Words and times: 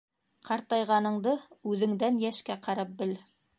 Ҡартайғаныңды 0.47 1.35
үҙеңдән 1.73 2.19
йәшкә 2.25 2.59
ҡарап 2.67 2.99
бел. 3.05 3.17